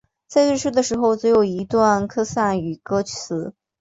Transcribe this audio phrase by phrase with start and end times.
[0.27, 3.53] 在最初的时候只有一段科萨语歌词。